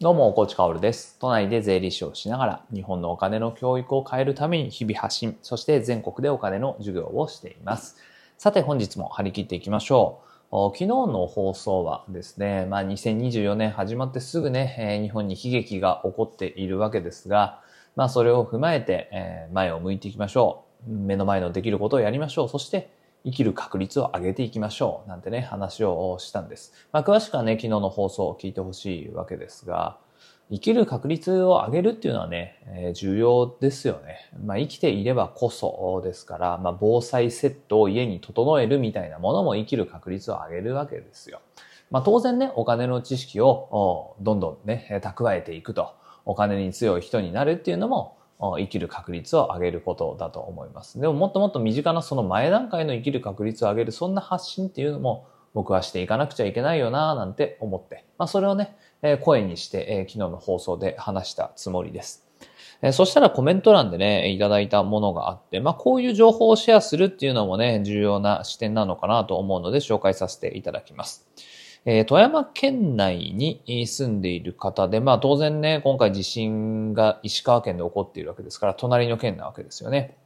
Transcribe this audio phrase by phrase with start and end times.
[0.00, 1.16] どうも、コーチカオルです。
[1.18, 7.96] 都内で税理士をしながら、日本のお金の教育を変えるために日々発信、そして全国でお金の授業をしています。
[8.36, 10.20] さて、本日も張り切っていきましょ
[10.52, 10.70] う。
[10.72, 17.60] 昨日の放送はですね、まあ2024年始まってすぐね、日本に悲劇が起こっているわけですが、
[17.96, 20.92] まあそれを踏まえて、前を向いていきましょう。
[20.92, 22.48] 目の前のできることをやりましょう。
[22.48, 22.96] そして、
[23.28, 25.08] 生きる確率を上げていきましょう。
[25.08, 26.72] なんてね、話をしたんです。
[26.92, 29.98] まあ、詳しくはね、昨日の放送を聞いてほしいわけですが、
[30.50, 34.30] 生きる確率を上げるっていうのはね、えー重要ですよね。
[34.42, 41.42] まあ、生きていればこそですから、まあ、防災セットを家に整えるみたいなものも生きる確率を上げるわけですよ。
[41.90, 51.00] まあ、当然ね、お金の知識をどんどんね、蓄えていくと、お金に強い人になるっていうのも、生きる確率を上げることだと思います。
[51.00, 62.26] でももっともっと身近なその前段階の生きる確率を上げる、そんな発信っていうのも僕はしていかなくちゃいけないよななんて思って、まあそれをね、え声にして、え昨日の放送で話したつもりです。
[62.80, 71.26] えそしたらコメント欄でね、いただいたものがあって、まあこういう情報をシェアするっていうのもね、重要な視点なのかなと思うので紹介させていただきます。
[71.90, 80.18] えー富山県内に住んでいる方で、まあ当然ね、今回地震が石川県で起こっているわけですから、隣の県なわけですよね。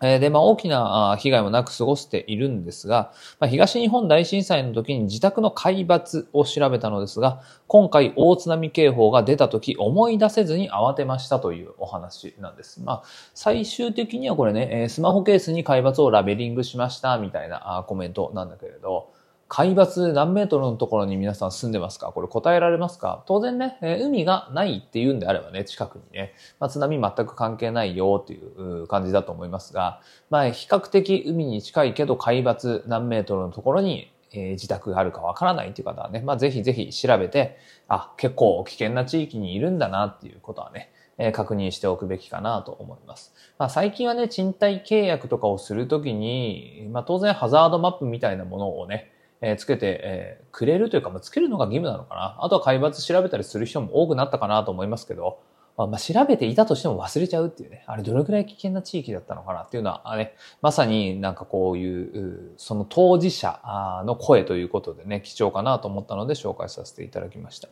[0.00, 12.80] えで、まあ大きな被害もなく過ごしているんですが、まあ、東日本大震災の時に自宅の海抜を調べたのですが、今回大津波警報が出た時思い出せずに慌てましたというお話なんです。
[12.82, 13.02] まあ
[13.34, 19.12] 最終的にはこれね、スマホケースに海抜をラベリングしましたみたいなコメントなんだけれど、
[19.48, 22.12] 海抜何メートルのところに皆さん住んでますか？
[22.12, 23.24] これ答えられますか？
[23.26, 37.56] 当然ね、えー海がないっていうんであればね、近くにね、まあ、津波全く関係ないよっていう感じだと思いますが、まあ比較的海に近いけど海抜何メートルのところに、えー自宅があるかわからないっていう方はね、まあぜひぜひ調べて、
[37.88, 43.34] あ、結構危険な地域にいるんだなっていうことはね、え確認しておくべきかなと思います。
[43.58, 49.10] まあ、最近はね、賃貸契約とかをするときに、まあ、当然ハザードマップみたいなものをね、
[49.40, 52.36] えーつけて、えーくれるというか、まあ、つけるのが義務なのかな。
[52.40, 55.38] あとは海抜調べたりする人も多くなったかなと思いますけど、
[55.76, 63.60] まあ、まあ調べていたとしても忘れちゃうっていうね、あれどれくらい危険な地域だったのかなっていうのは、あね、まさになんかこういう、その当事者
[64.04, 67.68] の声ということでね、貴重かなと思ったので紹介させていただきました。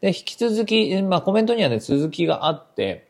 [0.00, 3.09] で、引き続き、まあコメントにはね、続きがあって、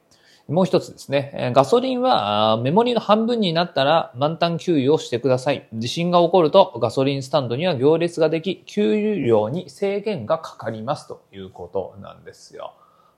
[0.50, 1.52] もう一つですね。
[1.54, 5.68] ガソリンはメモリが半分になったら満タン給油をしてください。
[5.72, 12.74] 地震が起こるとガソリンスタンドには行列ができ、給油量に制限がかかりますということなんですよ。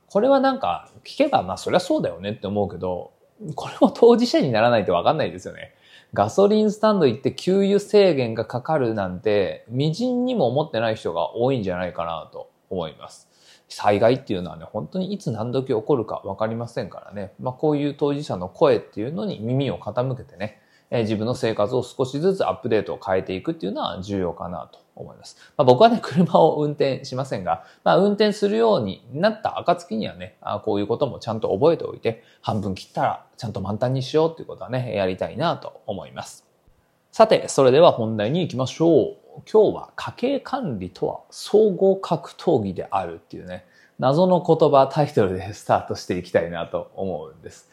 [0.08, 3.12] これはなんか聞けばまあそりゃそうだよねって思うけど、
[3.54, 5.74] これも当事者にならないとわかんないですよね。
[6.12, 13.31] ガソリンスタンド行って給油制限がかかるなんて、微塵にも思ってない人が多いんじゃないかなと思います。
[13.72, 17.32] 災害っていうのはね、本当にいつ何時起こるか分かりませんからね。
[17.40, 20.60] まあこういう当事者の声っていうのに耳を傾けてね、
[20.90, 25.36] え自分の生活を少しずつアップデートを変えていくっていうのは重要かなと思います。
[25.56, 36.46] まあ、僕はね、車を運転しませんが、まあ運転するようになった暁にはね、あこういうこともちゃんと覚えておいて、半分切ったらちゃんと満タンにしようっていうことはね、やりたいなと思います。
[37.10, 39.21] さて、それでは本題に行きましょう。
[39.50, 43.64] 今日は家計管理とは総合格闘技であるっていうね、
[43.98, 47.70] 謎の言葉タイトルでスタートしていきたいなと思うんです。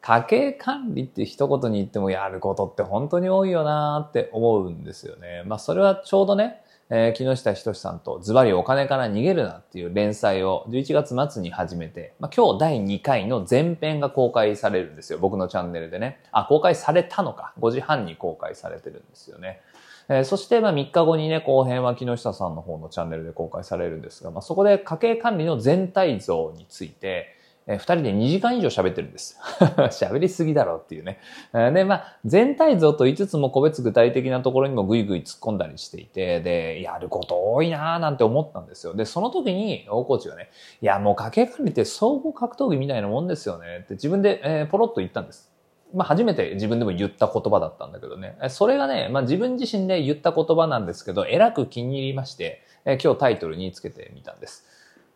[0.00, 5.44] 家計管理って一言に言ってもやることって本当に多いよなーって思うんですよね。
[5.46, 6.62] まあそれはちょうどね、
[6.94, 15.18] えー木下仁さんとズバリお金から逃げるなっていう連載を11月末に始めて、まあ今日第2回の前編が公開されるんですよ。
[15.18, 16.20] 僕のチャンネルでね。
[16.32, 17.54] あ、公開されたのか。
[17.60, 19.62] 5時半に公開されてるんですよね。
[20.10, 29.38] えーそして、まあ、3日後にね、後編は木下さんの方のチャンネルで公開されるんですが、まあ、そこで家計管理の全体像について、えー、2人で2時間以上喋ってるんです。
[29.90, 31.18] 喋りすぎだろうっていうね。
[31.52, 38.94] で、まあ、全体像と言いつつも個別具体的なところにもぐいぐい突っ込んだりしていて、で、やること多いなーなんて思ったんですよ。
[38.94, 40.50] で、その時に、大コーチがね、
[40.80, 45.52] いや、もう家計管理って総合格闘技みたいなもんですよねって自分で、えーポロッと言ったんです。
[45.94, 48.36] まあ初めて自分でも言った言葉だったんだけどね。
[48.48, 54.64] それがね、まあ自分自身で言った言葉なんですけど、えらく気に入りまして、え今日タイトルにつけてみたんです。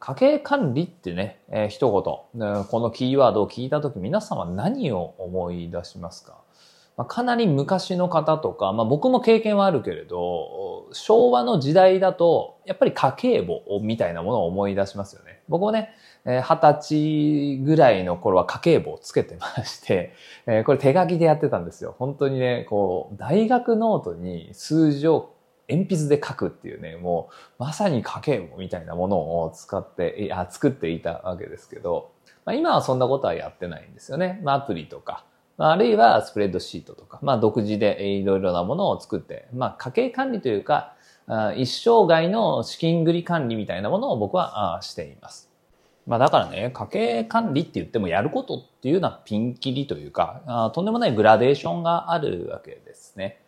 [0.06, 6.38] 家計管理ってね、えー一言、このキーワードを聞いたとき皆さんは何を思い出しますか？
[6.96, 15.40] まあ、かなり昔の方とか、まあ僕も経験はあるけれど、昭和の時代だと、やっぱり家計簿みたいなものを思い出しますよね。
[15.48, 15.90] 僕もね、
[16.24, 20.12] えー二十歳ぐらいの頃は家計簿をつけてまして、
[20.46, 21.96] えこれ手書きでやってたんですよ。
[21.98, 25.32] 本当にね、こう、大学ノートに数字を
[25.68, 32.12] 鉛筆で書くっていうね、もうまさに家計簿みたいなものを使って、いや、作っていたわけですけど、
[32.44, 34.40] まあ、今はそんなことはやってないんですよね。
[34.44, 35.24] まあ、アプリとか、
[35.58, 40.94] まあ、あるいはスプレッドシートとか、まあ、独自でいろいろなものを作って、まあ、家計管理というか、
[41.56, 45.50] 一生涯の資金繰り管理みたいなものを僕はしています。
[46.06, 53.40] まあだからね、家計管理って言ってもやることっていうのはピンキリというか、とんでもないグラデーションがあるわけですね。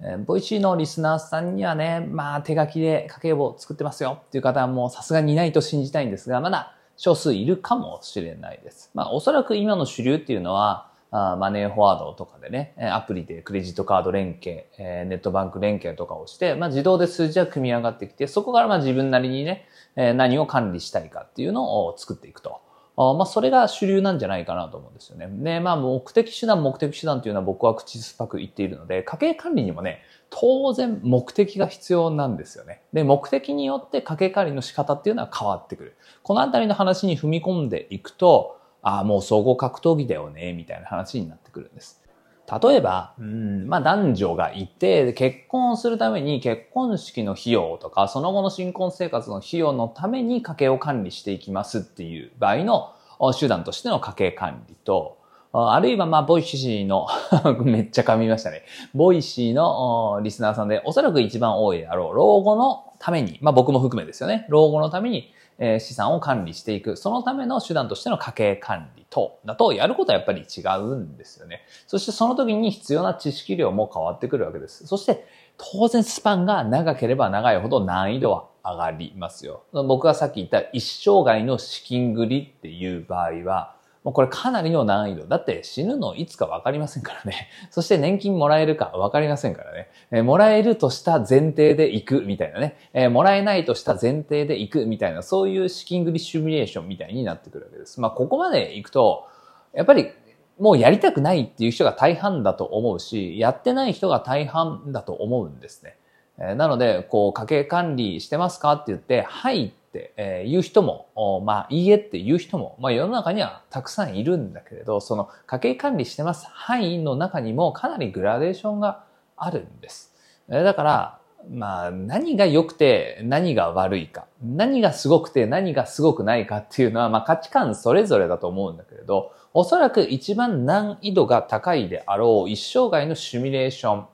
[0.00, 8.90] えー、 Voicy のリスナーさんにはね、まあ手書きで家計簿を作ってますよっていう方はもうさすがにいないと信じたいんですが、まだ少数いるかもしれないです。
[8.94, 19.66] まあおそらく今の主流っていうのは、あマネーフォワードとかでね、アプリでクレジットカード連携、えー、ネットバンク連携とかをして、まあ自動で数字は組み上がってきて、そこからまあ自分なりにね、
[19.96, 22.60] え何を管理したいかっていうのを作っていくと。
[22.96, 25.28] あまあ、それが主流なんじゃないかなと思うんですよね。
[25.30, 30.00] で、まあ、目的手段、目的手段というのは僕は口酸っぱく言っているので、家計管理にもね、
[30.30, 32.82] 当然目的が必要なんですよね。
[32.94, 35.96] で、目的によって家計管理の仕方っていうのは変わってくる。
[36.22, 42.02] このあたりの話に踏み込んでいくと、ああ、もう総合格闘技だよね、みたいな話になってくるんです。
[42.46, 52.94] 例えば、うん、まあ男女がいて、結婚するために結婚式の費用とか、その後の新婚生活の費用のために家計を管理していきますっていう場合の
[53.38, 55.18] 手段としての家計管理と、
[55.52, 57.06] あるいはまあ、 Voicy の
[57.64, 58.62] めっちゃ噛みましたね。
[58.94, 64.46] Voicy のリスナーさんでおそらく一番多いであろう、老後のために、まあ僕も含めですよね。
[64.48, 66.96] 老後のためにえ資産を管理していく。
[66.96, 71.62] そのための手段としての家計管理と、だとやることはやっぱり違うんですよね。
[71.86, 74.86] そしてその時に必要な知識量も変わってくるわけです。
[74.86, 75.26] そして
[75.56, 79.62] 当然スパンが長ければ長いほど難易度は上がりますよ。
[79.72, 83.75] 僕がさっき言った一生涯の資金繰りっていう場合は、
[84.06, 85.26] もうこれかなりの難易度。
[85.26, 87.48] だって死ぬのいつかわかりませんからね。
[87.70, 89.88] そして年金もらえるかわかりませんからね。
[90.12, 92.76] えー、もらえるとした前提で行くみたいなね。
[92.92, 98.00] えー、もらえないとした前提で行くみたいな、そういう資金繰りシミュレーションみたいになってくるわけです。
[98.00, 99.26] まあここまで行くと、
[99.74, 100.12] やっぱり
[100.60, 105.96] もうやりたくないっていう人が大半だと思うし、やってない人が大半だと思うんですね。
[106.38, 109.85] え、なので、こう、家計管理してますかって言って、はいって
[110.16, 119.04] え言う人も、まあ、いいえって言う人も、まあ、世の中にはたくさんいるんだけれど、その家計管理してます範囲の中にもかなりグラデーションが
[119.36, 120.14] あるんです。
[120.48, 134.06] だから、まあ、何が良くて何が悪いか、何がすごくて何がすごくないかっていうのは、まあ価値観それぞれだと思うんだけれど、おそらく一番難易度が高いであろう一生涯のシミュレーショ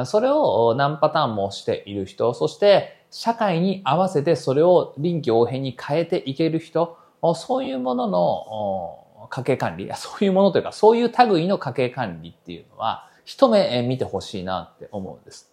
[0.00, 6.98] ン、それを何パターンもしている人、そして社会に合わせてそれを臨機応変に変えていける人、
[7.34, 15.52] そういうものの家計管理、そういうものというか、そういう類の家計管理っていうのは、一目見てほしいなって思うんです。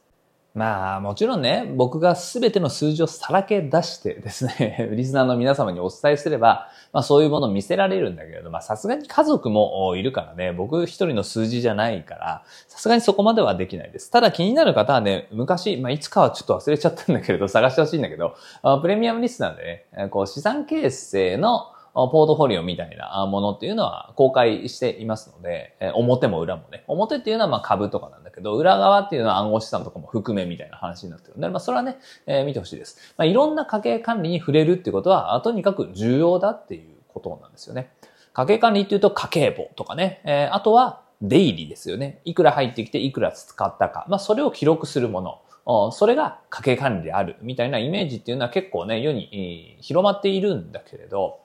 [0.56, 14.10] まあ、もちろんね、僕が全ての数字をさらけ出してですね、 リスナーの皆様にお伝えすれば、まあそういうものを見せられるんだけれど、まあさすがに家族もいるからね、僕一人の数字じゃないから、さすがにそこまではできないです。
[14.10, 18.36] ただ気になる方はね、昔、まあいつかはちょっと忘れちゃったんだけれど、探してほしいんだけど、
[18.81, 26.84] プレミアムリスナーでね、こう資産形成のポートフォリオみたいなものっていうのは公開していますので、表も裏もね。
[26.88, 33.14] 表っていうのはまあ株とかなんだけど、裏側っていうのは暗号資産とかも含めみたいな話になってるので、まあそれはね、えー、見てほしいです。
[33.18, 37.92] まあいろんな家計管理に触れるっていうことは、とにかく重要だっていうことなんですよね。
[38.34, 42.20] 家計管理っていうと家計簿とかね、えー、あとは出入りですよね。
[42.25, 44.06] いくら入ってきていくら使ったか。
[44.10, 45.92] まあそれを記録するもの。
[45.94, 51.40] それが家計管理であるみたいなイメージっていうのは結構ね、世に広まっているんだけれど、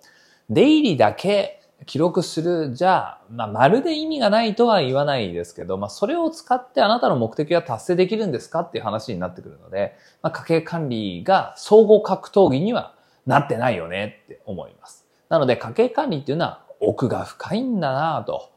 [0.50, 12.94] 出入りだけ記録する、じゃあ、まあ、まるで意味がないとは言わないですけど、まあ、それを使ってあなたの目的が達成できるんですかっていう話になってくるので、まあ、家計管理が総合格闘技には
[13.26, 15.06] なってないよねって思います。
[15.28, 18.50] なので、家計管理っていうのは奥が深いんだなぁと。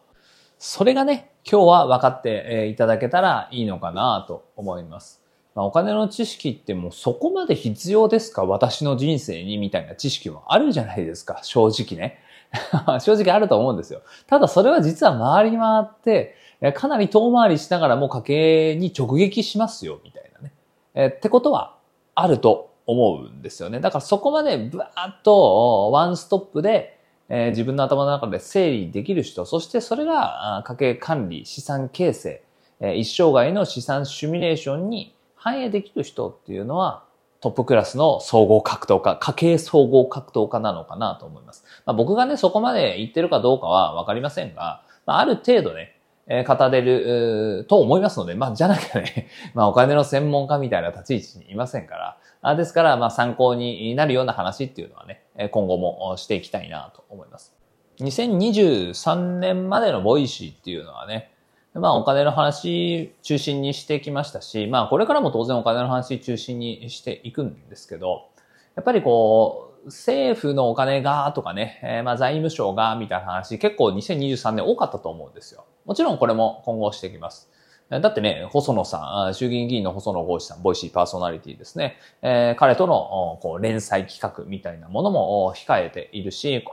[0.57, 5.22] それがね、今日は分かっていただけたらいいのかなと思います。
[5.55, 8.45] まあ、お金の知識ってもうそこまで必要ですか？
[8.45, 11.39] 私の人生にみたいな知識もあるじゃないですか。
[11.43, 12.19] 正直ね。
[13.01, 14.01] 正直あると思うんですよ。
[14.27, 16.35] ただそれは実は回り回って、
[16.75, 20.53] かなり遠回りしながらも家計に直撃しますよ、みたいなね。
[20.93, 21.75] えってことは
[22.15, 23.79] あると思うんですよね。
[23.79, 32.43] だからそこまでブワーッとワンストップで、え、自分の頭の中で整理できる人、そしてそれが家計管理、資産形成、
[32.79, 37.03] え、一生涯の資産シミュレーションに反映できる人っていうのは、
[37.41, 41.65] トップクラスの総合格闘家、家計総合格闘家なのかなと思います。
[41.85, 57.53] まあ、僕がね、そこまで言ってるかどうかはわかりませんが、まあ、ある程度ね、え語れる、と思いますので、まあ、じゃなきゃね、 まあ、お金の専門家みたいな立ち位置にいませんから、あですから、まあ、参考になるような話っていうのはね、今後もしていきたいなと思います。
[57.99, 61.32] 2023年までの Voicy っていうのはね、
[61.75, 68.29] まあお金の話中心にしてきましたし、まあこれからも当然お金の話中心にしていくんですけど、
[68.75, 75.65] やっぱりこう、政府のお金がとかね、えー、まあ財務省がみたいな話結構2023年多かったと思うんですよ。
[75.85, 77.49] もちろんこれも今後していきます。
[77.89, 81.97] だってね、細野さん、衆議院議員の細野豪志さん、ボイシーパーソナリティですね。
[82.21, 86.63] えー、彼とのこう連載企画みたいなものも控えているし、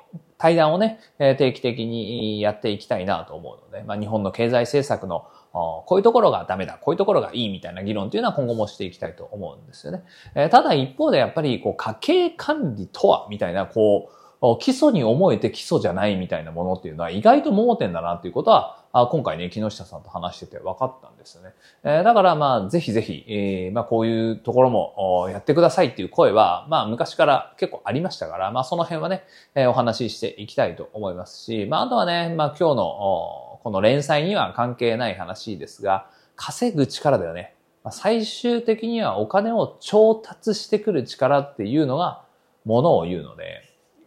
[0.40, 10.02] 対談をね、定期的にやっていきたいなと思うので、まあ、日本の経済政策のこういうところがダメだ、こういうところがいいみたいな議論というのは今後もしていきたいと思うんですよね。
[10.34, 18.78] え、ただ一方でやっぱりこう家計管理とはみたいなこう基礎に思えて基礎じゃないみたいなものっていうのは意外と盲点だなっていうことは、
[19.10, 21.52] 今回ね、木下さんと話してて分かったですよね。
[21.84, 29.22] えだからまあ、ぜひぜひ、え、まあこういうところもやってくださいっていう声は、まあ昔から結構ありましたから、まあその辺はね、
[29.54, 37.54] えお話ししていきたいと思いますし、まああとはね、まあ今日のこの連載には関係ない話ですが、稼ぐ力だよね。
[37.90, 42.24] 最終的にはお金を調達してくる力っていうのが
[42.64, 43.62] ものを言うので、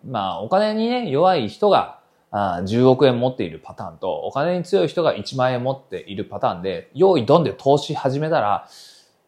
[0.05, 2.00] まあ、お金にね、弱い人が
[2.33, 8.67] あ10億円持っているパターンと、お金に強い人が1万円持っているパターンで、用意ドンで投資始めたら、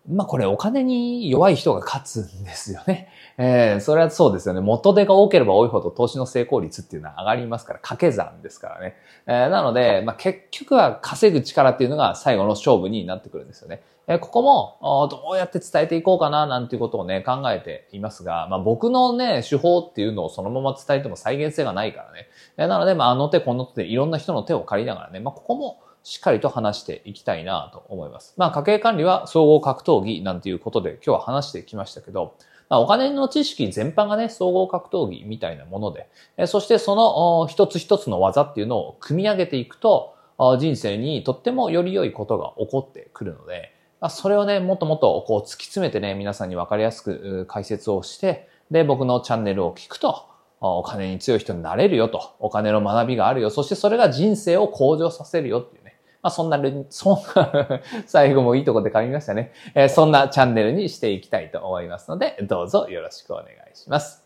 [0.09, 3.09] まあこれお金に弱い人が勝つんですよね。
[3.37, 4.61] えー、それはそうですよね。
[4.61, 8.95] 元手が多ければ多いほど投資の成功率っていうのは上がりますから、掛け算ですからね。
[9.27, 13.81] えー、なので、まあ結局は稼ぐ力っていうのが最後の勝負になってくるんですよね。
[14.07, 22.27] えここも、どうやって伝えていこうかな、なんていうことをね、考えていますが、まあ僕のね、手法っていうのをそのまま伝えても再現性がないからね。
[22.57, 28.35] えなので、まああの手この手でいろんな人の手を借りながらね、まあここもしっかりと話していきたいなと思います。
[28.37, 32.35] まあ家計管理は総合格闘技なんていうことで今日は話してきましたけど、
[32.69, 40.15] まあ、お金の知識全般がね、総合格闘技みたいなもので、えそしてその一つ一つの技っていうのを組み上げていくと、
[40.59, 43.74] 人生にとってもより良いことが起こってくるので、
[44.09, 50.27] それをね、もっともっとこう突き詰めてね、皆さんに分かりやすく解説をして、で、僕のチャンネルを聞くと、
[50.59, 55.99] お金に強い人になれるよと、お金の学びがあるよ、そしてそれが人生を向上させるよっていうね。
[56.21, 56.59] まあそんな、
[56.89, 59.53] そんな最後もいいとこで噛みましたね。
[59.75, 64.23] えー、そんなチャンネルにしていきたいと思いますので、どうぞよろしくお願いします。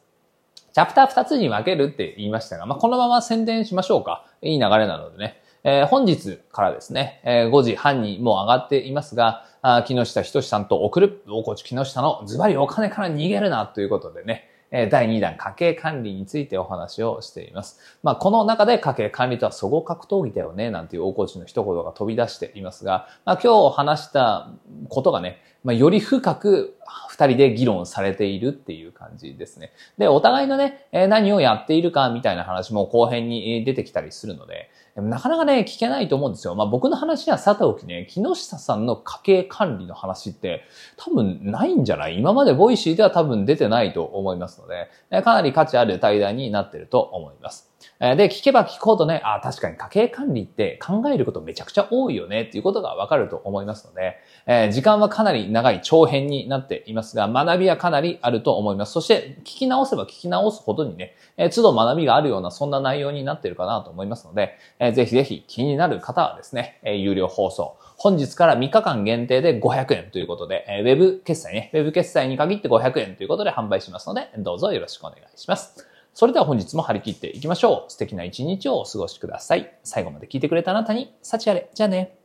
[0.74, 4.26] チャプター2つに分けるって言いましたが、まあこのまま宣伝しましょうか。
[4.42, 5.42] いい流れなのでね。
[5.64, 17.80] えー、本日からですね、えー、5時半にもう上がっていますが、あ木下ひとしさんと送る、大河内木下のズバリお金から逃げるなということでね、第2弾家計管理についてお話をしています。
[18.04, 24.50] まあ、この中で家計管理とは総合格闘技だよね、なんていう大河内の一言が飛び出していますが、まあ、今日話した
[24.90, 26.78] ことがね、まあ、より深く
[27.10, 29.72] 二人で議論されているっていう感じですね。
[29.98, 36.56] で、お互いのね、何をやっているかみたいな話も後編に出てきたりするので、なかなかね、聞けないと思うんですよ。
[36.56, 40.64] まあ僕の話はさておきね、木下さんの家計管理の話って
[40.98, 42.18] 多分ないんじゃない？
[42.18, 44.90] 今まで Voicy では多分出てないと思いますので、
[45.22, 47.70] かなり価値ある対談になってると思います。
[48.00, 58.94] で、聞けば聞くほどね、あ確かに家計管理って考えることめちゃくちゃ多いよねっていうことがわかると思いますので、えー、時間はかなり長い長編になっていますが、学びはかなりあると思います。
[58.94, 75.86] そして、聞き直せば聞き直すほどにね、えー、都度学びがあるような、そんな内容になっているかなと思いますので、えー、ぜひぜひ気になる方はですね、えー、有料放送、本日から3日間限定で500円ということで、えー、ウェブ決済ね、ウェブ決済に限って500円ということで販売しますので、どうぞよろしくお願いします。
[76.14, 77.92] それでは本日も張り切っていきましょう。
[77.92, 79.74] 素敵な一日をお過ごしください。
[79.84, 81.70] 最後まで聞いてくれたあなたに、幸あれ。
[81.74, 82.19] じゃあね。